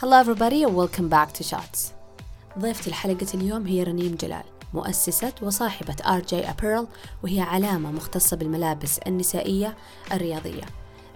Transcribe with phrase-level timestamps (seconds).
[0.00, 1.92] Hello everybody and welcome back to Shots.
[2.58, 4.42] ضيفتي الحلقة اليوم هي رنيم جلال
[4.74, 6.86] مؤسسة وصاحبة RJ Apparel
[7.22, 9.76] وهي علامة مختصة بالملابس النسائية
[10.12, 10.62] الرياضية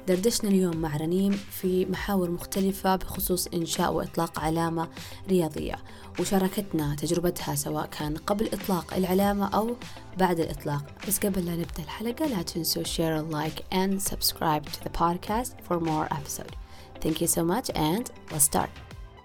[0.09, 4.89] دردشنا اليوم مع رنيم في محاور مختلفة بخصوص إنشاء وإطلاق علامة
[5.29, 5.77] رياضية
[6.21, 9.77] وشاركتنا تجربتها سواء كان قبل إطلاق العلامة أو
[10.19, 14.91] بعد الإطلاق بس قبل لا نبدأ الحلقة لا تنسوا share, like and subscribe to the
[14.99, 16.64] podcast for more episodes.
[17.01, 18.71] Thank you so much and let's start.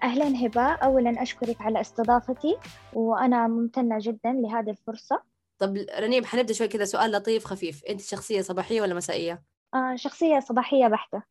[0.02, 0.62] أهلا هبة.
[0.62, 2.56] أولا أشكرك على استضافتي
[2.92, 5.22] وأنا ممتنة جدا لهذه الفرصة.
[5.58, 6.84] طب رنيم حنبدأ شوي كذا.
[6.84, 7.84] سؤال لطيف خفيف.
[7.84, 9.42] أنت شخصية صباحية ولا مسائية؟
[9.74, 11.22] آه شخصية صباحية بحتة.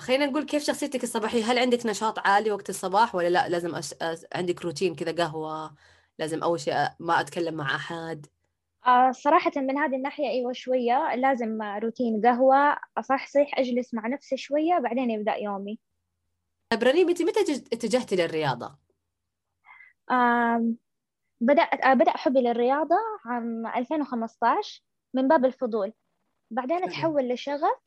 [0.00, 3.94] خلينا نقول كيف شخصيتك الصباحية؟ هل عندك نشاط عالي وقت الصباح ولا لا؟ لازم أش...
[4.34, 5.74] عندك روتين كذا قهوة
[6.18, 8.26] لازم أول شيء ما أتكلم مع أحد؟
[8.86, 14.78] آه صراحة من هذه الناحية أيوة شوية لازم روتين قهوة أصحصح أجلس مع نفسي شوية
[14.78, 15.78] بعدين يبدأ يومي.
[16.70, 17.40] طيب رنيم أنت متى
[17.72, 18.78] اتجهتي للرياضة؟
[20.10, 20.72] آه
[21.40, 24.82] بدأت آه بدأ حبي للرياضة عام 2015
[25.14, 25.92] من باب الفضول.
[26.50, 27.78] بعدين تحول لشغف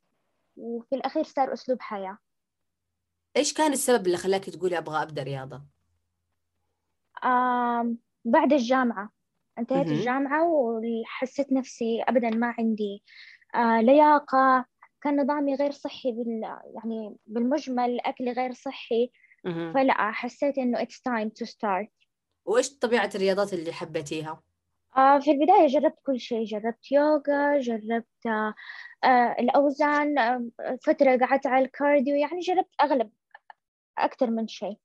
[0.58, 2.18] وفي الأخير صار أسلوب حياة.
[3.38, 5.62] إيش كان السبب اللي خلاك تقولي أبغى أبدأ رياضة؟
[7.24, 9.17] آه بعد الجامعة.
[9.60, 13.04] انتهيت الجامعة وحسيت نفسي أبدا ما عندي
[13.56, 14.66] آه لياقة
[15.02, 16.42] كان نظامي غير صحي بال
[16.76, 19.12] يعني بالمجمل أكلي غير صحي.
[19.74, 21.88] فلا حسيت إنه it's time to start.
[22.46, 24.42] وإيش طبيعة الرياضات اللي حبيتيها؟
[24.98, 28.26] آه في البداية جربت كل شيء جربت يوغا جربت
[29.04, 30.16] آه الأوزان
[30.86, 33.12] فترة قعدت على الكارديو يعني جربت أغلب
[33.98, 34.78] أكثر من شيء.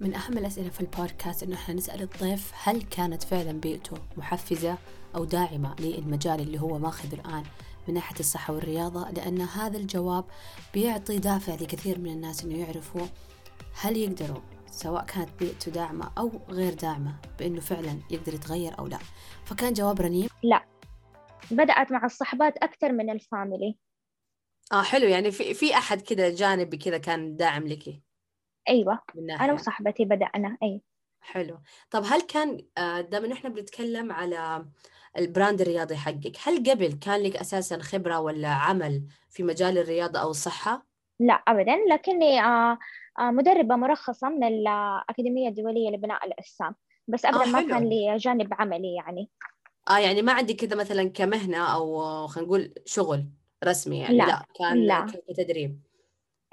[0.00, 4.78] من أهم الأسئلة في البودكاست إنه إحنا نسأل الضيف هل كانت فعلا بيئته محفزة
[5.14, 7.42] أو داعمة للمجال اللي هو ماخذه الآن
[7.88, 10.24] من ناحية الصحة والرياضة؟ لأن هذا الجواب
[10.74, 13.06] بيعطي دافع لكثير من الناس إنه يعرفوا
[13.80, 18.98] هل يقدروا سواء كانت بيئته داعمة أو غير داعمة بإنه فعلا يقدر يتغير أو لا.
[19.44, 20.64] فكان جواب رنيم؟ لا.
[21.50, 23.78] بدأت مع الصحبات أكثر من الفاميلي.
[24.72, 25.06] آه حلو.
[25.06, 28.03] يعني في في أحد كذا جانبي كذا كان داعم لك؟
[28.68, 28.98] أيوة
[29.40, 30.80] أنا وصاحبتي بدأنا أي.
[31.20, 31.58] حلو.
[31.90, 32.66] طب هل كان
[33.10, 34.66] دام إنه إحنا بنتكلم على
[35.18, 40.30] البراند الرياضي حقك هل قبل كان لك أساسا خبرة ولا عمل في مجال الرياضة أو
[40.30, 40.86] الصحة؟
[41.20, 41.76] لا أبدا.
[41.90, 42.40] لكني
[43.20, 46.74] مدربة مرخصة من الأكاديمية الدولية لبناء الأجسام.
[47.08, 49.30] بس أبدا آه ما كان لي جانب عملي يعني.
[49.90, 53.26] آه يعني ما عندك كذا مثلا كمهنة أو خلينا نقول شغل
[53.64, 55.06] رسمي يعني؟ لا, لا كان لا.
[55.28, 55.80] كتدريب.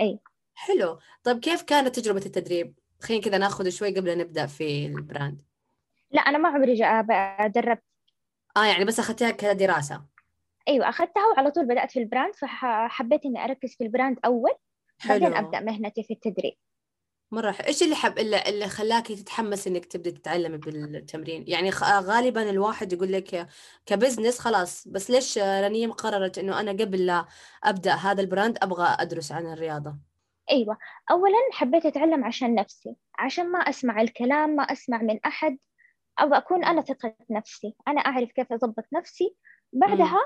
[0.02, 0.20] أي.
[0.62, 1.00] حلو.
[1.24, 5.42] طيب كيف كانت تجربة التدريب؟ خلينا كذا ناخذ شوي قبل نبدأ في ال brand.
[6.12, 6.76] لا أنا ما عمري
[7.50, 7.84] دربت.
[8.58, 10.06] آه يعني بس أخذتها كدراسة.
[10.68, 14.52] أيوة أخذتها وعلى طول بدأت في البراند فحبيت إني أركز في ال brand أول
[15.00, 15.20] حلو.
[15.20, 16.54] بعدين أبدأ مهنتي في التدريب.
[17.32, 17.68] مرة حلو.
[17.68, 23.12] إيش اللي حب اللي, اللي خلاكي تتحمس إنك تبدأ تتعلمي بالتمرين؟ يعني غالبا الواحد يقول
[23.12, 23.48] لك
[23.86, 27.26] ك business خلاص بس ليش رنيم قررت إنه أنا قبل لا
[27.64, 30.11] أبدأ هذا ال brand أبغى أدرس عن الرياضة؟
[30.52, 30.78] أيوة.
[31.12, 32.96] أولا حبيت أتعلم عشان نفسي.
[33.20, 35.58] عشان ما أسمع الكلام ما أسمع من أحد.
[36.20, 39.36] أبغى أكون أنا ثقة نفسي أنا أعرف كيف أضبط نفسي.
[39.74, 40.20] بعدها.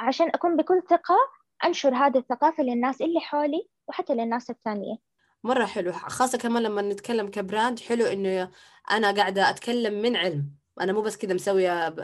[0.00, 1.16] عشان أكون بكل ثقة
[1.64, 4.96] أنشر هذه الثقافة للناس اللي حولي وحتى للناس الثانية.
[5.44, 5.92] مرة حلو.
[5.92, 8.50] خاصة كمان لما نتكلم ك brand حلو إنه
[8.90, 10.50] أنا قاعدة أتكلم من علم.
[10.80, 11.94] أنا مو بس كذا مسوية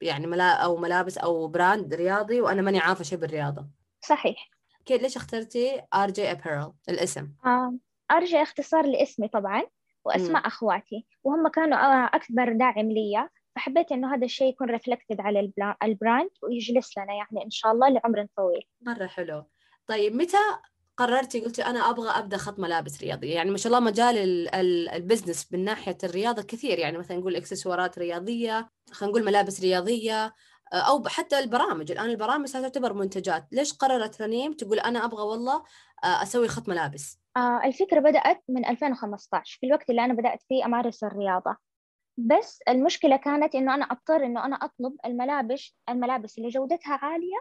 [0.00, 3.66] يعني ملا أو ملابس أو brand رياضي وأنا ماني عارفة شيء بالرياضة.
[4.00, 4.50] صحيح.
[4.88, 7.28] كيف ليش اخترتي RJ Apparel الاسم؟
[8.10, 9.62] RJ اختصار لاسمي طبعا
[10.04, 10.46] وأسماء م.
[10.46, 15.52] أخواتي وهم كانوا أكبر داعم لي فحبيت إنه هذا الشيء يكون reflected على
[15.82, 18.62] ال brand ويجلس لنا يعني إن شاء الله لعمر طويل.
[18.80, 19.44] مرة حلو.
[19.86, 20.36] طيب متى
[20.96, 24.48] قررتي قلتي أنا أبغى أبدأ خط ملابس رياضيه يعني ما شاء الله مجال
[24.94, 26.78] ال business من ناحية الرياضة كثير.
[26.78, 30.34] يعني مثلا نقول إكسسوارات رياضية خلينا نقول ملابس رياضية.
[30.72, 31.92] أو حتى البرامج.
[31.92, 33.46] الآن البرامج تعتبر منتجات.
[33.52, 35.64] ليش قررت رنيم تقول أنا أبغى والله
[36.04, 41.04] أسوي خط ملابس؟ آه الفكرة بدأت من 2015 في الوقت اللي أنا بدأت فيه أمارس
[41.04, 41.56] الرياضة.
[42.16, 47.38] بس المشكلة كانت إنه أنا أضطر إنه أنا أطلب الملابس الملابس اللي جودتها عالية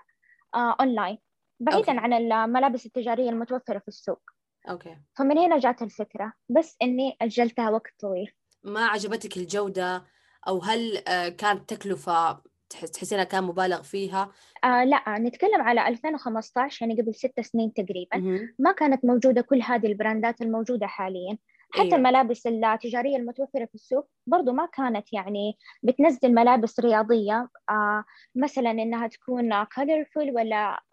[0.56, 1.18] آه أونلاين.
[1.59, 2.01] بعيدا أوكي.
[2.03, 4.21] عن الملابس التجارية المتوفرة في السوق.
[4.69, 4.97] أوكي.
[5.18, 6.33] فمن هنا جات الفكرة.
[6.50, 8.33] بس إني أجلتها وقت طويل.
[8.63, 10.06] ما عجبتك الجودة؟
[10.47, 11.00] أو هل
[11.38, 14.31] كانت تكلفة تحسينها كان مبالغ فيها؟
[14.63, 18.47] آه لا نتكلم على 2015 يعني قبل ست سنين تقريبا.
[18.59, 21.37] ما كانت موجودة كل هذه البراندات الموجودة حاليا.
[21.71, 21.95] حتى أيوة.
[21.95, 27.49] الملابس التجارية المتوفرة في السوق برضو ما كانت يعني بتنزل ملابس رياضية.
[27.69, 28.03] آه
[28.35, 30.83] مثلا إنها تكون كولرفول ولا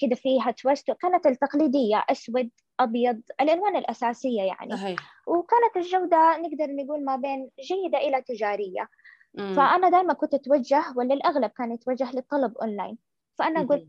[0.00, 2.50] كذا فيها تويست كانت التقليدية أسود
[2.80, 4.76] أبيض الألوان الأساسية يعني.
[4.76, 4.98] صحيح.
[5.26, 8.88] وكانت الجودة نقدر نقول ما بين جيدة إلى تجارية.
[9.34, 9.54] مم.
[9.54, 12.98] فأنا دائما كنت أتوجه ولا الأغلب كان يتوجه للطلب أونلاين.
[13.34, 13.88] فأنا قلت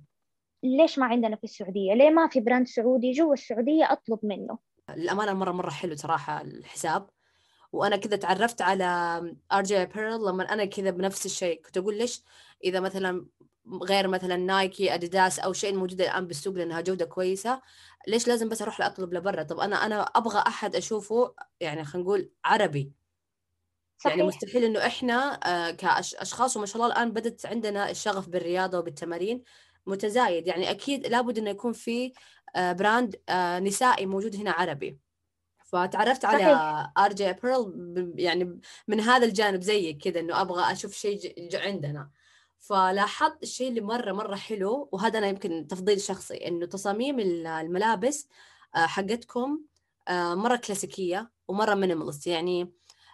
[0.63, 4.57] ليش ما عندنا في السعودية؟ ليه ما في brand سعودي جوا السعودية أطلب منه؟
[4.89, 7.09] الأمانة مرة مرة حلو صراحة الحساب.
[7.71, 8.85] وأنا كذا تعرفت على
[9.51, 12.23] RJ Apparel لما أنا كذا بنفس الشيء كنت أقول ليش
[12.63, 13.25] إذا مثلا
[13.83, 17.61] غير مثلا Nike Adidas أو شيء موجود الآن بالسوق لأنها جودة كويسة
[18.07, 22.31] ليش لازم بس أروح اطلب لبرا؟ طب أنا أنا أبغى أحد أشوفه يعني خلينا نقول
[22.45, 22.91] عربي.
[24.03, 24.17] صحيح.
[24.17, 29.43] يعني مستحيل إنه إحنا آه، كاشخاص وما شاء الله الآن بدت عندنا الشغف بالرياضة وبالتمارين
[29.85, 30.47] متزايد.
[30.47, 32.13] يعني أكيد لابد إنه يكون في
[32.55, 34.99] آه، brand آه، نسائي موجود هنا عربي.
[35.65, 42.09] فتعرفت على RJ Apparel يعني من هذا الجانب زيك كذا إنه أبغى أشوف شيء عندنا.
[42.59, 48.27] فلاحظت الشيء اللي مرة مرة حلو وهذا أنا يمكن تفضيل شخصي إنه تصاميم الملابس
[48.73, 49.59] حقتكم
[50.11, 52.71] مرة كلاسيكية ومرة minimalist يعني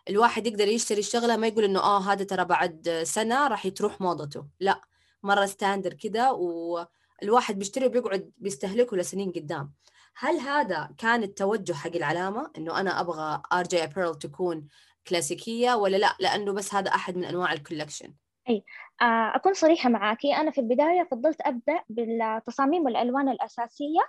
[0.10, 4.46] الواحد يقدر يشتري الشغلة ما يقول إنه آه هذا ترى بعد سنة راح تروح موضته.
[4.60, 4.82] لا
[5.24, 9.74] مرة standard كذا والواحد بيشتري وبيقعد بيستهلكه لسنين قدام.
[10.18, 14.68] هل هذا كان التوجه حق العلامة إنه أنا أبغى RJ Apparel تكون
[15.08, 18.14] كلاسيكية ولا لا؟ لأنه بس هذا أحد من أنواع ال collection.
[18.50, 18.64] أي
[19.02, 20.36] آه، أكون صريحة معاكي.
[20.36, 24.02] أنا في البداية فضلت أبدأ بالتصاميم والألوان الأساسية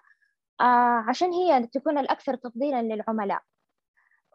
[0.61, 3.43] آه، عشان هي تكون الأكثر تفضيلا للعملاء.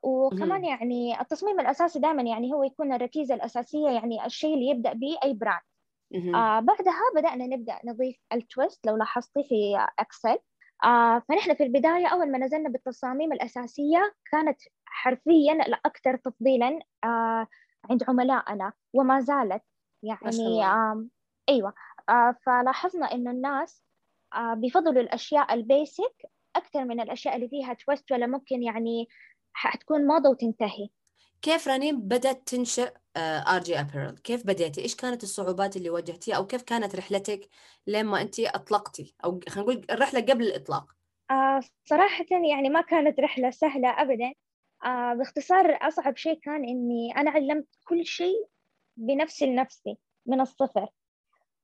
[0.03, 5.17] وكمان يعني التصميم الأساسي دائما يعني هو يكون الركيزة الأساسية يعني الشيء اللي يبدأ به
[5.23, 5.61] أي brand
[6.35, 10.37] آه بعدها بدأنا نبدأ نضيف ال twist لو لاحظتي في أكسل
[10.83, 17.47] آه فنحن في البداية أول ما نزلنا بالتصاميم الأساسية كانت حرفيا الأكثر تفضيلا آه
[17.89, 19.63] عند عملائنا وما زالت
[20.03, 21.05] يعني آه
[21.49, 21.73] أيوة.
[22.09, 23.83] آه فلاحظنا إنه الناس
[24.35, 26.15] آه بيفضلوا الأشياء ال basic
[26.55, 29.07] أكثر من الأشياء اللي فيها twist ولا ممكن يعني
[29.53, 30.89] حتكون موضة وتنتهي.
[31.41, 36.61] كيف رنيم بدأت تنشئ RJ Apparel؟ كيف بديتي إيش كانت الصعوبات اللي واجهتيها أو كيف
[36.61, 37.49] كانت رحلتك
[37.87, 40.85] لما انت أطلقتي؟ أو خلينا نقول الرحلة قبل الإطلاق.
[41.31, 44.33] آه صراحة يعني ما كانت رحلة سهلة ابدا.
[44.85, 48.47] آه باختصار أصعب شيء كان إني أنا علمت كل شيء
[48.97, 50.87] بنفسي لنفسي من الصفر.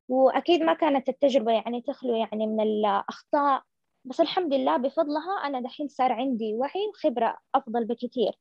[0.09, 3.63] وأكيد ما كانت التجربة يعني تخلو يعني من الأخطاء
[4.09, 8.31] بس الحمد لله بفضلها أنا دحين صار عندي وعي وخبره أفضل بكثير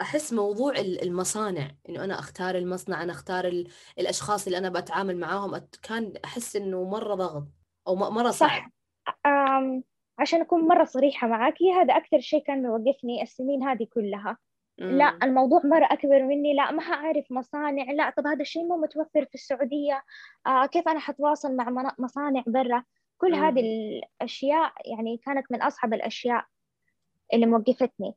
[0.00, 3.64] أحس موضوع المصانع إنه أنا أختار المصنع أنا أختار
[3.98, 7.44] الأشخاص اللي أنا بتعامل معاهم كان أحس إنه مرة ضغط
[7.88, 8.48] أو مرة صعب.
[8.50, 8.70] صح
[10.18, 14.36] عشان أكون مرة صريحة معاكي هذا أكثر شيء كان موقفني السنين هذه كلها.
[14.80, 14.98] مم.
[14.98, 19.24] لا الموضوع مرة أكبر مني لا ما أعرف مصانع لا طب هذا الشيء مو متوفر
[19.24, 20.02] في السعودية.
[20.46, 22.84] آه كيف أنا حتواصل مع مصانع برا؟
[23.18, 23.34] كل.
[23.34, 26.44] هذه الأشياء يعني كانت من أصعب الأشياء
[27.34, 28.14] اللي موقفتني.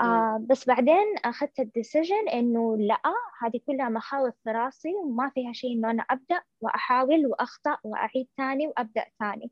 [0.00, 3.00] آه بس بعدين أخذت الديسيجن إنه لأ
[3.42, 8.68] هذه كلها مخاوف في راسي وما فيها شيء إنه أنا أبدأ وأحاول وأخطأ وأعيد ثاني
[8.68, 9.50] وأبدأ ثاني.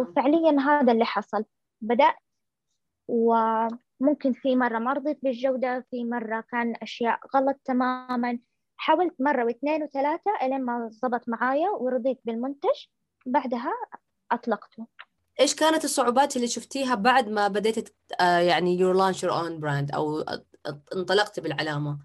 [0.00, 1.44] وفعليا هذا اللي حصل.
[1.80, 2.14] بدأت
[3.08, 8.38] وممكن في مرة ما رضيت بالجودة في مرة كان أشياء غلط تماما.
[8.76, 12.86] حاولت مرة واثنين وثلاثة إلين ما ضبط معايا ورضيت بالمنتج.
[13.26, 13.72] بعدها
[14.32, 14.86] أطلقته.
[15.40, 19.90] إيش كانت الصعوبات اللي شفتيها بعد ما بديت آه، يعني you launch your own brand
[19.92, 20.24] أو
[20.96, 21.98] انطلقتي بالعلامة؟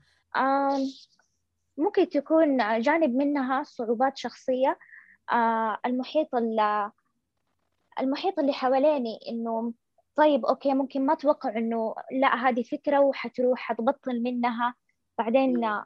[1.77, 4.79] ممكن تكون جانب منها صعوبات شخصية.
[5.31, 6.29] آه، المحيط
[7.99, 9.73] المحيط اللي حواليني إنه
[10.15, 14.75] طيب أوكي ممكن ما توقع إنه لا هذه فكرة وحتروح حتبطل منها.
[15.17, 15.83] بعدين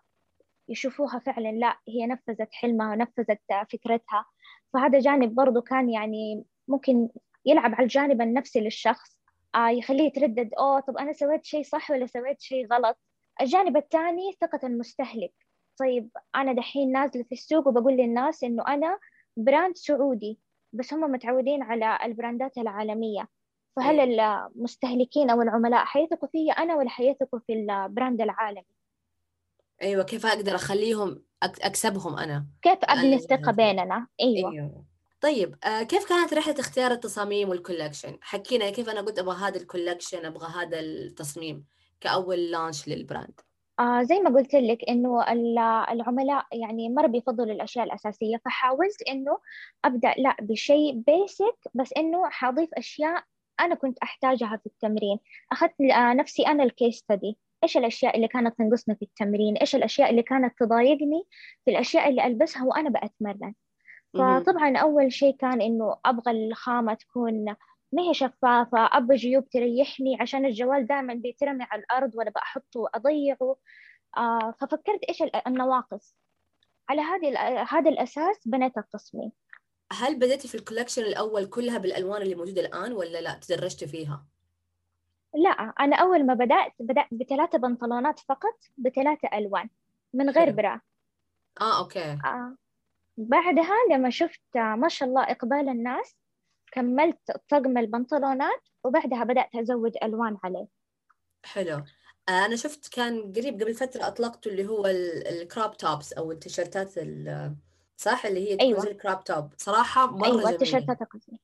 [0.70, 3.40] يشوفوها فعلا لا هي نفذت حلمها ونفذت
[3.72, 4.26] فكرتها.
[4.74, 7.10] فهذا جانب برضو كان يعني ممكن
[7.46, 9.20] يلعب على الجانب النفسي للشخص.
[9.56, 12.98] آه يخليه يتردد أوه طب أنا سويت شيء صح ولا سويت شيء غلط؟
[13.42, 15.34] الجانب الثاني ثقة المستهلك
[15.80, 19.00] طيب أنا دحين نازلة في السوق وبقول للناس إنه أنا
[19.38, 20.40] brand سعودي
[20.74, 23.28] بس هم متعودين على البراندات العالمية.
[23.76, 24.48] فهل أيوة.
[24.48, 28.79] المستهلكين أو العملاء حيثقوا فيا أنا ولا حيثقوا في ال brand العالمي؟
[29.82, 34.86] أيوة كيف أقدر أخليهم أكسبهم أنا؟ كيف أبني الثقة بيننا؟ أيوة, أيوة.
[35.22, 39.58] طيب آه كيف كانت رحلة اختيار التصاميم وال collection؟ حكينا كيف أنا قلت أبغى هذا
[39.58, 41.66] ال collection أبغى هذا التصميم
[42.02, 43.42] كأول launch لل brand
[43.80, 45.32] آه زي ما قلت لك إنه
[45.92, 49.38] العملاء يعني مرة بيفضلوا الأشياء الأساسية فحاولت إنه
[49.86, 53.24] أبدأ لا بشيء basic بس إنه حأضيف أشياء
[53.60, 55.20] أنا كنت أحتاجها في التمرين.
[55.52, 59.76] أخذت آه، نفسي أنا ال case study إيش الأشياء اللي كانت تنقصني في التمرين؟ إيش
[59.76, 61.24] الأشياء اللي كانت تضايقني
[61.66, 63.54] في الأشياء اللي ألبسها وأنا بأتمرن؟
[64.14, 67.46] فطبعا أول شيء كان إنه أبغى الخامة تكون
[67.92, 73.56] ما هي شفافة أبى جيوب تريحني عشان الجوال دائما بيترمي على الأرض وأنا بأحطه وأضيعه.
[74.18, 76.16] آه ففكرت إيش النواقص.
[76.90, 79.32] على هذه هذا الأساس بنيت التصميم.
[79.92, 84.26] هل بدأتي في ال collection الأول كلها بالألوان اللي موجودة الآن ولا لا؟ تدرجتي فيها؟
[85.34, 89.70] لا أنا أول ما بدأت بدأت بثلاثة بنطلونات فقط بثلاثة ألوان
[90.14, 90.82] من غير bra.
[91.62, 92.04] آه أوكي.
[92.26, 92.56] آه.
[93.18, 96.16] بعدها لما شفت ما شاء الله إقبال الناس
[96.72, 100.68] كملت طقم البنطلونات وبعدها بدأت أزود ألوان عليه.
[101.46, 101.84] حلو.
[102.30, 106.94] أنا شفت كان قريب قبل فترة أطلقتوا اللي هو ال crop tops أو التيشيرتات
[107.98, 108.84] صح؟ اللي هي أيوة.
[108.84, 110.98] ال crop top صراحة مرة أيوة التيشيرتات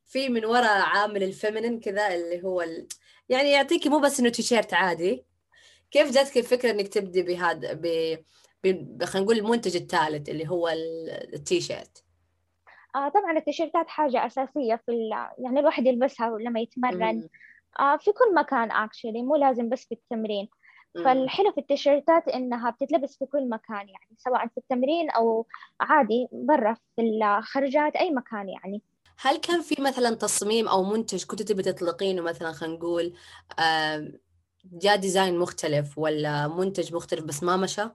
[0.06, 2.88] في من وراء عامل ال feminine كذا اللي هو ال...
[3.30, 5.26] يعني يعطيكي مو بس إنه تيشيرت عادي.
[5.92, 7.88] كيف جاتك الفكرة إنك تبدي بهذا ب...
[8.64, 9.04] ب...
[9.04, 10.70] خلينا نقول المنتج الثالث اللي هو
[11.34, 12.04] التيشيرت؟
[12.96, 15.10] آه طبعا التيشيرتات حاجة أساسية في ال...
[15.38, 17.30] يعني الواحد يلبسها لما يتمرن.
[17.80, 20.50] آه في كل مكان اكشلي مو لازم بس في التمرين.
[21.04, 25.48] فالحلو في التيشيرتات إنها بتتلبس في كل مكان يعني سواء في التمرين أو
[25.82, 28.82] عادي برا في الخرجات أي مكان يعني.
[29.20, 33.14] هل كان في مثلا تصميم أو منتج كنت تبي تطلقينه مثلا خلينا نقول
[34.66, 37.90] جاء design مختلف ولا منتج مختلف بس ما مشى؟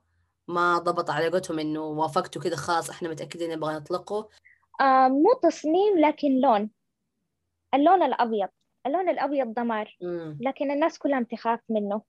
[0.49, 4.29] ما ضبط على قولتهم إنه وافقتوا كذا خلاص إحنا متأكدين نبغى نطلقه
[4.81, 6.71] آه مو تصميم لكن لون.
[7.75, 8.49] اللون الأبيض.
[8.87, 9.99] اللون الأبيض دمار.
[10.41, 12.03] لكن الناس كلها بتخاف منه.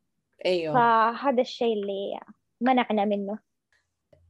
[0.46, 0.74] أيوه.
[0.74, 2.20] فهذا الشيء اللي
[2.62, 3.40] منعنا منه.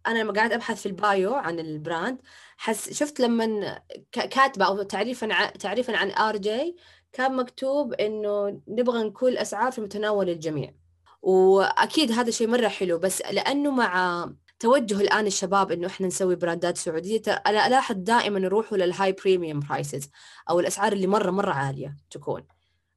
[0.08, 2.18] أنا لما قاعد أبحث في ال bio عن ال brand
[2.58, 3.80] حس شفت لما
[4.12, 6.76] كاتبة أو تعريفا تعريفا عن RJ
[7.14, 10.74] كان مكتوب إنه نبغى نكون الأسعار في متناول الجميع.
[11.22, 14.26] وأكيد هذا شيء مرة حلو بس لأنه مع
[14.60, 19.60] توجه الآن الشباب إنه إحنا نسوي brandات سعودية أنا الاحظ دائما يروحوا لل high premium
[19.60, 20.10] prices
[20.50, 22.48] أو الأسعار اللي مرة مرة عالية تكون.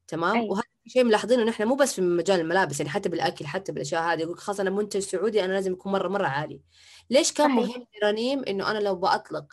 [0.07, 0.51] تمام؟ أيوة.
[0.51, 4.21] وهذا شيء ملاحظينه نحن مو بس في مجال الملابس يعني حتى بالأكل حتى بالأشياء هذه
[4.21, 6.61] يقول خلاص أنا منتج سعودي أنا لازم يكون مرة مرة عالي.
[7.09, 7.69] ليش كان صحيح.
[7.69, 9.45] مهم لرنيم إنه أنا لو بأطلق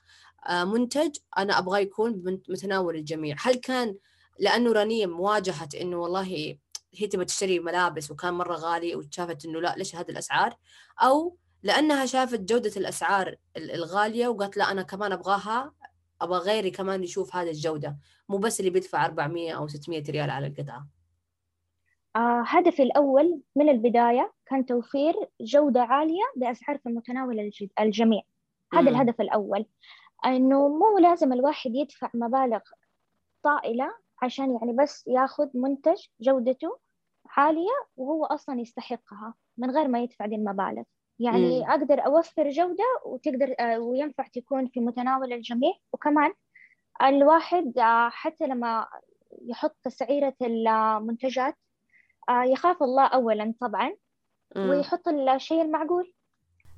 [0.49, 3.97] آه، منتج أنا أبغاه يكون متناول الجميع؟ هل كان
[4.39, 6.23] لأنه رنيم واجهت إنه والله
[6.93, 10.57] هي تبغى تشتري ملابس وكان مرة غالي وشافت إنه لا ليش هذه الأسعار؟
[10.99, 15.73] أو لأنها شافت جودة الأسعار الغالية وقالت لا أنا كمان أبغاها
[16.21, 20.47] أبغى غيري كمان يشوف هذه الجودة مو بس اللي بيدفع 400 أو 600 ريال على
[20.47, 20.87] القطعة.
[22.17, 27.51] هدفي الأول من البداية كان توفير جودة عالية بأسعار في متناول
[27.81, 28.23] الجميع.
[28.75, 29.67] هذا الهدف الأول.
[30.27, 32.61] إنه مو لازم الواحد يدفع مبالغ
[33.43, 36.79] طائلة عشان يعني بس ياخذ منتج جودته
[37.37, 40.83] عالية وهو أصلا يستحقها من غير ما يدفع دي المبالغ.
[41.19, 41.71] يعني مم.
[41.71, 45.73] أقدر أوفر جودة وتقدر آه، وينفع تكون في متناول الجميع.
[45.93, 46.33] وكمان
[47.03, 48.87] الواحد آه، حتى لما
[49.43, 51.72] يحط تسعيرة المنتجات آه،
[52.31, 53.93] يخاف الله أولا طبعا
[54.57, 56.13] ويحط الشيء المعقول.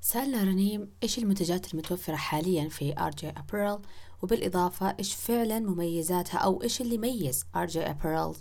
[0.01, 3.87] سألنا رنيم إيش المنتجات المتوفرة حاليا في RJ Apparel
[4.23, 8.37] وبالإضافة إيش فعلا مميزاتها؟ أو إيش اللي يميز RJ Apparel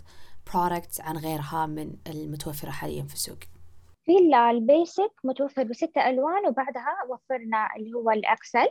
[0.50, 3.38] products عن غيرها من المتوفرة حاليا في السوق؟
[4.04, 4.12] في
[4.50, 8.68] ال basic متوفر بستة ألوان وبعدها وفرنا اللي هو ال XL.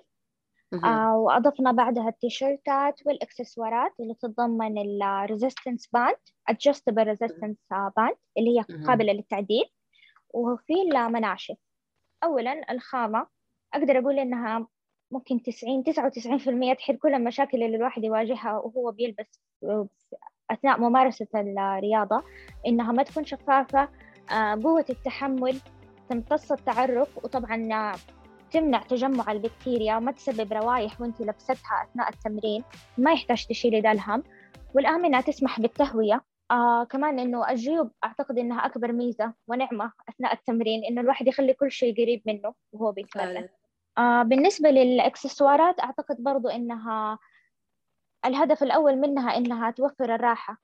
[0.86, 6.16] آه وأضفنا بعدها التيشيرتات والإكسسوارات اللي تتضمن ال resistance band
[6.52, 9.66] adjustable resistance باند اللي هي قابلة للتعديل.
[10.34, 11.58] وفي المناشف.
[12.24, 13.28] أولا الخامة
[13.74, 14.68] أقدر أقول إنها
[15.12, 19.42] ممكن تسعين تسعة وتسعين في المية تحل كل المشاكل اللي الواحد يواجهها وهو بيلبس
[20.52, 22.24] أثناء ممارسة الرياضة
[22.68, 23.90] إنها ما تكون شفافة
[24.32, 25.58] آه، قوة التحمل
[26.10, 27.56] تمتص التعرق وطبعا
[28.54, 32.64] تمنع تجمع البكتيريا وما تسبب روايح وانت لبستها أثناء التمرين
[32.98, 34.24] ما يحتاج تشيلي ذا الهم.
[34.76, 36.22] والآمنة تسمح بالتهوية.
[36.52, 41.72] آه كمان إنه الجيوب أعتقد إنها أكبر ميزة ونعمة أثناء التمرين إنه الواحد يخلي كل
[41.72, 43.50] شيء قريب منه وهو بيتمرن.
[43.98, 47.20] آه بالنسبة للإكسسوارات أعتقد برضو إنها
[48.26, 50.58] الهدف الأول منها إنها توفر الراحة.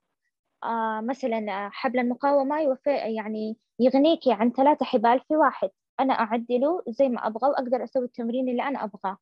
[0.63, 5.69] آه مثلا حبل المقاومة يوفر يعني يغنيكي عن ثلاثة حبال في واحد.
[5.99, 9.17] أنا أعدله زي ما أبغى وأقدر أسوي التمرين اللي أنا أبغاه.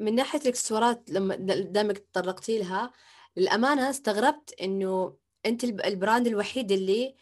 [0.00, 2.92] من ناحية الإكسسوارات لما دامك تطرقتي لها
[3.36, 7.14] للأمانة استغربت إنه أنت ال brand الوحيد اللي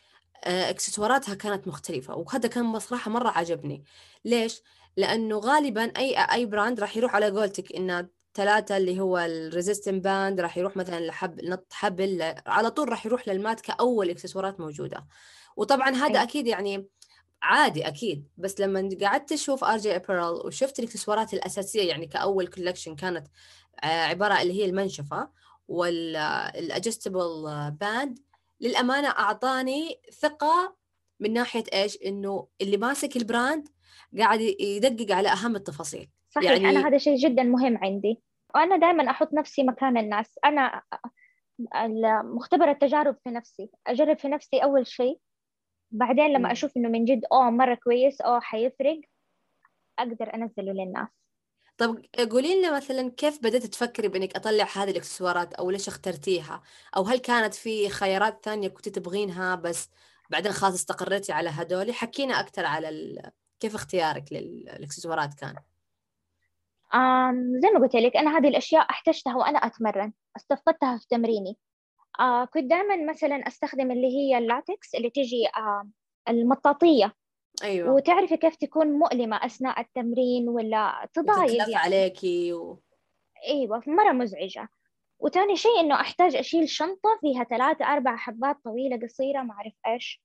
[0.45, 3.85] آه، اكسسواراتها كانت مختلفة وهذا كان بصراحة مرة عجبني.
[4.25, 4.63] ليش؟
[4.97, 10.01] لأنه غالبا أي أي brand راح يروح على قولتك إنه ثلاثة اللي هو ال resistance
[10.01, 14.61] band راح يروح مثلا لحب نط حبل على طول راح يروح لل mat كأول اكسسوارات
[14.61, 15.07] موجودة.
[15.57, 16.89] وطبعا هذا أكيد يعني
[17.45, 18.29] عادي أكيد.
[18.37, 23.27] بس لما قعدت أشوف RJ Apparel وشفت الإكسسوارات الأساسية يعني كأول collection كانت
[23.85, 25.29] آه، عبارة اللي هي المنشفة
[25.69, 27.45] وال adjustable
[27.81, 28.19] band
[28.61, 30.77] للأمانة أعطاني ثقة
[31.21, 33.69] من ناحية إيش؟ إنه اللي ماسك ال brand
[34.19, 36.11] قاعد يدقق على أهم التفاصيل.
[36.31, 36.71] صحيح يعني...
[36.71, 38.21] أنا هذا شيء جدا مهم عندي.
[38.55, 40.39] وأنا دائما أحط نفسي مكان الناس.
[40.45, 40.83] أنا
[42.25, 43.71] مختبر التجارب في نفسي.
[43.87, 45.19] أجرب في نفسي أول شيء.
[45.95, 49.01] بعدين لما أشوف إنه من جد اوه مرة كويس اوه حيفرق
[49.99, 51.09] أقدر أنزله للناس.
[51.77, 56.63] طب قولي لنا مثلا كيف بدأت تفكري بإنك أطلع هذه الاكسسوارات أو ليش اخترتيها؟
[56.97, 59.91] أو هل كانت في خيارات ثانية كنت تبغينها بس
[60.31, 63.31] بعدين خلاص استقريتي على هدول؟ حكينا أكثر على ال...
[63.61, 65.57] كيف اختيارك للاكسسوارات كان؟
[66.95, 70.13] آم زي ما قلت لك أنا هذه الأشياء احتجتها وأنا أتمرن.
[70.37, 71.57] استفدتها في تمريني.
[72.21, 75.89] آه كنت دائما مثلا أستخدم اللي هي اللاتكس اللي تجي آه
[76.29, 77.13] المطاطية.
[77.63, 77.93] أيوة.
[77.95, 81.75] وتعرفي كيف تكون مؤلمة أثناء التمرين ولا تضايق يعني.
[81.75, 82.83] عليكي و...
[83.49, 84.69] أيوة مرة مزعجة.
[85.19, 90.23] وتاني شيء إنه أحتاج أشيل شنطة فيها ثلاثة أربع حبات طويلة قصيرة ما أعرف إيش.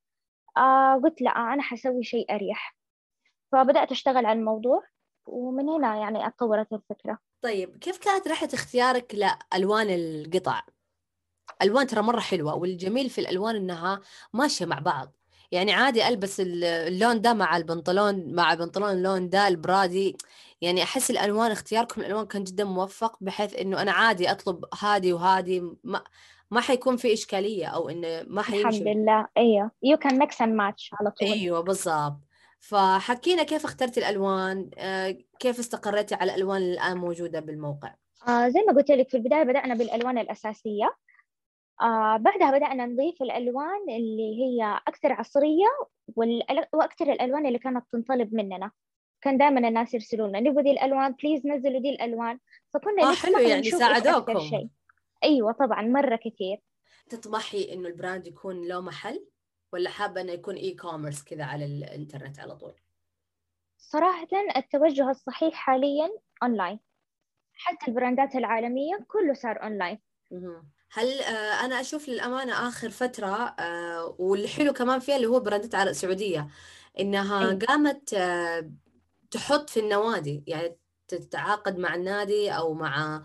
[0.58, 2.76] آه قلت لا أنا حسوي شيء أريح.
[3.52, 4.84] فبدأت أشتغل على الموضوع
[5.26, 7.18] ومن هنا يعني أتطورت الفكرة.
[7.42, 10.62] طيب كيف كانت رحلة اختيارك لألوان القطع؟
[11.62, 14.02] ألوان ترى مرة حلوة والجميل في الألوان إنها
[14.34, 15.16] ماشية مع بعض.
[15.52, 20.18] يعني عادي ألبس اللون ده مع البنطلون مع بنطلون اللون ده البرادي
[20.62, 25.76] يعني أحس الألوان اختياركم الألوان كان جدا موفق بحيث إنه أنا عادي أطلب هذه وهذه
[25.84, 26.04] ما
[26.52, 28.68] ما حيكون في إشكالية أو إنه ما حيمشي.
[28.68, 29.28] الحمد لله.
[29.38, 29.72] أيوه.
[29.84, 31.28] you can mix and match على طول.
[31.28, 32.20] أيوه بالضبط.
[32.60, 37.96] فحكينا كيف اخترتي الألوان آه، كيف استقريتي على الألوان اللي الآن موجودة بالموقع؟
[38.28, 40.96] آه زي ما قلت لك في البداية بدأنا بالألوان الأساسية.
[41.82, 45.68] آه بعدها بدأنا نضيف الألوان اللي هي أكثر عصرية
[46.74, 48.72] وأكثر الألوان اللي كانت تنطلب مننا.
[49.22, 52.40] كان دائما الناس يرسلوا لنا نبغى دي الألوان please نزلوا دي الألوان.
[52.74, 54.40] فكنا آه حلو يعني ساعدوكم.
[54.40, 54.70] شيء.
[55.24, 56.58] أيوة طبعا مرة كثير.
[57.10, 59.26] تطمحي إنه ال brand يكون له محل
[59.74, 62.74] ولا حابة إنه يكون e-commerce كذا على الإنترنت على طول؟
[63.78, 66.10] صراحة التوجه الصحيح حاليا
[66.44, 66.80] أونلاين
[67.54, 70.00] حتى البراندات العالمية كله صار أونلاين
[70.92, 75.76] هل آه أنا أشوف للأمانة آخر فترة آه واللي حلو كمان فيها اللي هو براندات
[75.76, 76.48] على سعودية
[77.00, 77.56] إنها أي.
[77.56, 78.72] قامت آه
[79.32, 83.24] تحط في النوادي يعني تتعاقد مع النادي أو مع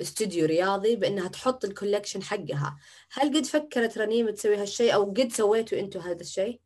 [0.00, 2.76] استوديو رياضي بإنها تحط ال collection حقها.
[3.12, 6.60] هل قد فكرت رنيم تسوي هالشيء أو قد سويتوا أنتم هذا الشيء؟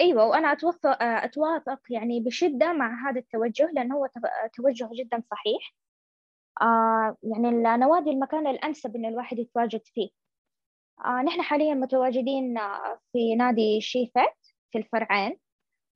[0.00, 4.08] أيوه وأنا اتوافق أتوافق يعني بشدة مع هذا التوجه لأنه هو
[4.54, 5.74] توجه جدا صحيح.
[7.22, 10.08] يعني النوادي المكان الأنسب إن الواحد يتواجد فيه
[11.04, 12.58] آه نحن حاليا متواجدين
[13.12, 15.38] في نادي شيفت في الفرعين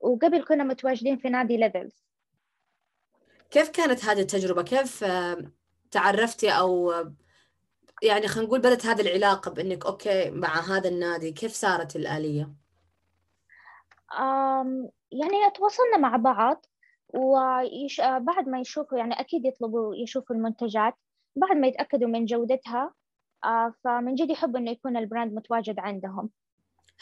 [0.00, 2.04] وقبل كنا متواجدين في نادي ليفلز
[3.50, 5.04] كيف كانت هذه التجربة؟ كيف
[5.90, 6.92] تعرفتي أو
[8.02, 12.54] يعني خلينا نقول بدت هذه العلاقة بإنك okay مع هذا النادي كيف صارت الآلية؟
[14.18, 16.66] أم يعني تواصلنا مع بعض
[17.14, 20.94] وبعد ما يشوفوا يعني أكيد يطلبوا يشوفوا المنتجات
[21.36, 22.94] بعد ما يتأكدوا من جودتها
[23.84, 26.30] فمن جد يحبوا إنه يكون ال brand متواجد عندهم.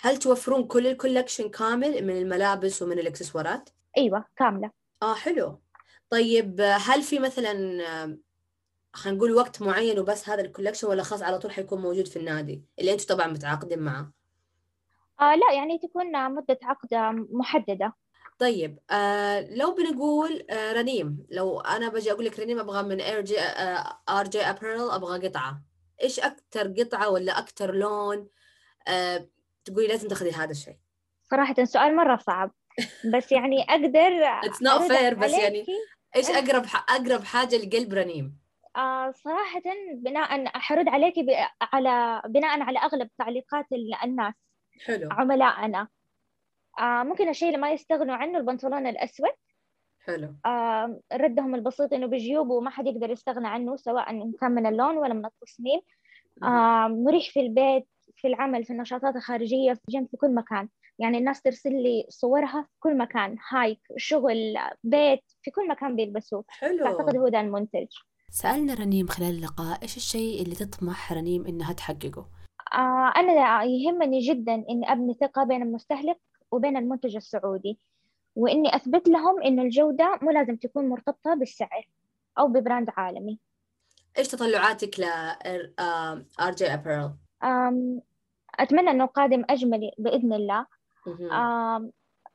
[0.01, 4.71] هل توفرون كل ال collection كامل من الملابس ومن الإكسسوارات؟ أيوه كاملة.
[5.03, 5.59] آه حلو.
[6.11, 7.53] طيب هل في مثلا
[8.93, 12.19] خلينا نقول وقت معين وبس هذا ال collection ولا خاص على طول حيكون موجود في
[12.19, 14.13] النادي اللي أنتم طبعا متعاقدين معه؟
[15.21, 16.95] آه لا يعني تكون مدة عقد
[17.31, 17.93] محددة.
[18.39, 23.21] طيب آه لو بنقول آه رنيم لو أنا بجي أقول لك رنيم أبغى من إر
[23.21, 23.37] جي
[24.09, 25.63] آر جي أبريل أبغى قطعة.
[26.03, 28.29] إيش أكثر قطعة ولا أكثر لون؟
[28.89, 29.29] آه
[29.65, 30.77] تقولي لازم تاخذي هذا الشيء.
[31.31, 32.55] صراحة سؤال مرة صعب
[33.15, 35.67] بس يعني أقدر اتس نوت فير بس يعني
[36.17, 38.39] إيش أقرب أقرب حاجة لقلب رنيم؟
[38.77, 39.63] آه صراحة
[39.95, 41.15] بناء حرد عليك
[41.63, 43.67] على بناء على أغلب تعليقات
[44.05, 44.35] الناس.
[44.87, 45.09] حلو.
[45.11, 45.89] عملائنا
[46.79, 49.31] آه ممكن الشيء اللي ما يستغنوا عنه البنطلون الأسود.
[50.07, 50.35] حلو.
[50.47, 55.15] آه ردهم البسيط إنه بجيوب وما حد يقدر يستغنى عنه سواء كان من اللون ولا
[55.15, 55.81] من التصميم.
[56.43, 60.69] آه مريح في البيت في العمل في النشاطات الخارجية في الجيم في كل مكان.
[60.99, 66.45] يعني الناس ترسل لي صورها في كل مكان هايك شغل بيت في كل مكان بيلبسوه.
[66.49, 66.87] حلو.
[66.87, 67.87] أعتقد هو ده المنتج.
[68.31, 72.27] سألنا رنيم خلال اللقاء إيش الشيء اللي تطمح رنيم إنها تحققه؟
[72.75, 76.19] آه أنا يهمني جدا إني أبني ثقة بين المستهلك
[76.53, 77.79] وبين المنتج السعودي.
[78.37, 81.89] وإني أثبت لهم إن الجودة مو لازم تكون مرتبطة بالسعر
[82.39, 83.39] أو ب brand عالمي.
[84.19, 85.05] إيش تطلعاتك ل
[86.41, 87.15] RJ Apparel؟
[88.59, 90.67] أتمنى إنه القادم أجمل بإذن الله.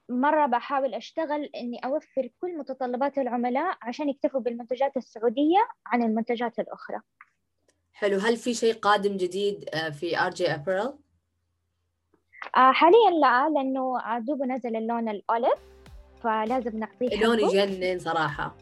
[0.09, 6.99] مرة بحاول أشتغل إني أوفر كل متطلبات العملاء عشان يكتفوا بالمنتجات السعودية عن المنتجات الأخرى.
[7.93, 8.17] حلو.
[8.17, 10.99] هل في شيء قادم جديد آه، في ابرل؟ آه
[12.53, 15.59] حاليا لا لأنه دوب نزل اللون الأوليف
[16.23, 18.55] فلازم نعطيه اللون يجنن صراحة.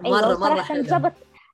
[0.00, 0.82] مرة أيوة مره حلو.
[0.82, 1.12] ضبط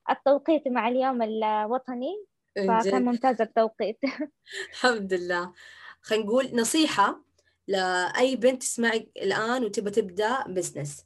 [0.09, 3.99] التوقيت مع اليوم الوطني فكان ممتاز التوقيت.
[4.73, 5.53] الحمد لله.
[6.01, 7.21] خلينا نقول نصيحة
[7.67, 11.05] لأي بنت تسمعك الآن وتبى تبدأ بزنس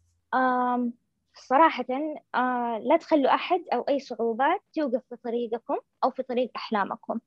[1.35, 1.85] صراحة
[2.35, 7.19] آه لا تخلوا أحد أو أي صعوبات توقف في طريقكم أو في طريق أحلامكم.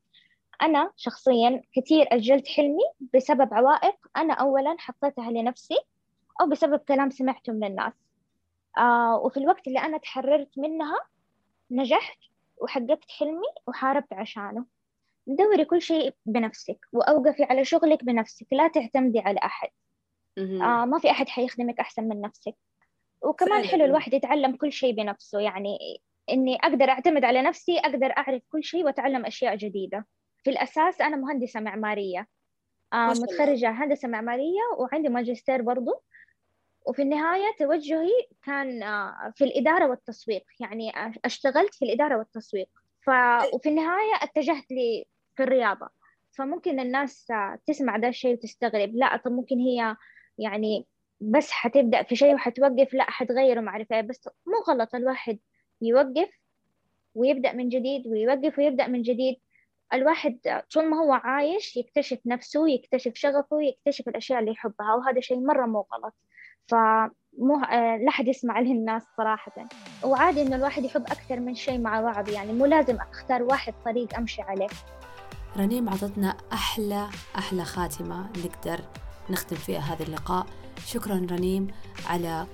[0.62, 5.78] أنا شخصيا كثير أجلت حلمي بسبب عوائق أنا أولا حطيتها لنفسي
[6.40, 7.92] أو بسبب كلام سمعته من الناس.
[8.78, 10.98] آه وفي الوقت اللي أنا تحررت منها
[11.70, 12.18] نجحت
[12.62, 14.64] وحققت حلمي وحاربت عشانه.
[15.26, 19.68] دوري كل شيء بنفسك وأوقفي على شغلك بنفسك لا تعتمدي على أحد.
[20.62, 22.54] آه ما في أحد حيخدمك أحسن من نفسك.
[23.22, 25.78] وكمان حلو الواحد يتعلم كل شيء بنفسه يعني
[26.30, 30.06] إني أقدر أعتمد على نفسي أقدر أعرف كل شيء وأتعلم أشياء جديدة.
[30.46, 32.28] في الأساس أنا مهندسة معمارية.
[32.92, 36.02] آه متخرجة هندسة معمارية وعندي ماجستير برضو.
[36.86, 40.44] وفي النهاية توجهي كان آه، في الإدارة والتسويق.
[40.60, 40.92] يعني
[41.24, 42.68] أشتغلت في الإدارة والتسويق.
[43.00, 43.10] ف...
[43.54, 45.06] وفي النهاية اتجهت لي
[45.36, 45.88] في الرياضة.
[46.32, 47.32] فممكن الناس
[47.66, 48.96] تسمع ده الشيء وتستغرب.
[48.96, 49.96] لا طب ممكن هي
[50.38, 50.86] يعني
[51.20, 52.94] بس حتبدأ في شيء وحتوقف.
[52.94, 54.94] لا حتغير وما أعرف بس مو غلط.
[54.94, 55.38] الواحد
[55.82, 56.30] يوقف
[57.14, 59.36] ويبدأ من جديد ويوقف ويبدأ من جديد.
[59.92, 65.40] الواحد طول ما هو عايش يكتشف نفسه يكتشف شغفه يكتشف الأشياء اللي يحبها وهذا شيء
[65.40, 66.14] مرة مو غلط.
[66.66, 67.60] فمو
[68.04, 69.52] لا حد يسمع له الناس صراحة.
[70.04, 74.16] وعادي إنه الواحد يحب أكثر من شيء مع بعض يعني مو لازم أختار واحد طريق
[74.16, 74.68] أمشي عليه.
[75.56, 78.80] رنيم عطتنا أحلى أحلى خاتمة نقدر
[79.30, 80.46] نختم فيها هذا اللقاء.
[80.86, 81.68] شكرا رنيم
[82.06, 82.46] على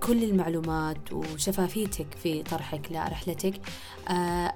[0.00, 3.60] كل المعلومات وشفافيتك في طرحك لرحلتك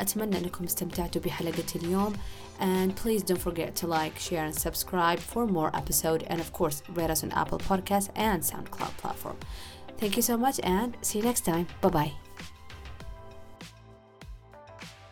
[0.00, 2.12] أتمنى أنكم استمتعتوا بحلقة اليوم
[2.60, 6.82] and please don't forget to like, share and subscribe for more episode and of course
[6.94, 9.36] rate us on Apple Podcasts and SoundCloud platform.
[9.98, 11.66] Thank you so much and see you next time.
[11.80, 12.23] Bye bye.